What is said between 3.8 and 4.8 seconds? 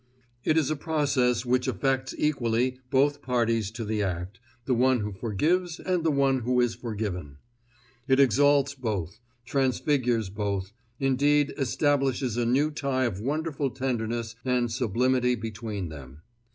the act, the